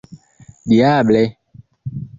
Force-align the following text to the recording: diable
diable 0.73 1.23